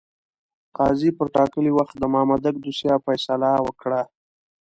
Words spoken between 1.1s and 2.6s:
پر ټاکلي وخت د مامدک